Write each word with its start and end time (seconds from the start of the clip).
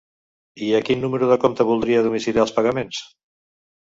I 0.67 0.69
a 0.77 0.79
quin 0.87 1.03
número 1.05 1.29
de 1.33 1.37
compte 1.45 1.67
voldria 1.73 2.03
domiciliar 2.07 2.47
els 2.49 2.59
pagaments? 2.59 3.03